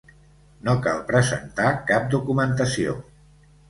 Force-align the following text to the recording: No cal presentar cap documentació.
No 0.67 0.73
cal 0.87 1.03
presentar 1.13 1.69
cap 1.93 2.11
documentació. 2.19 3.01